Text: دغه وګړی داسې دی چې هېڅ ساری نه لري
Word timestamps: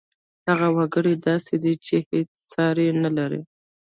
دغه 0.47 0.67
وګړی 0.77 1.13
داسې 1.27 1.55
دی 1.63 1.73
چې 1.85 1.95
هېڅ 2.09 2.29
ساری 2.51 2.87
نه 3.03 3.09
لري 3.17 3.41